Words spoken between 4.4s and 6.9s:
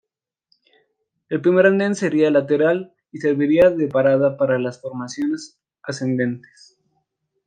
las formaciones ascendentes.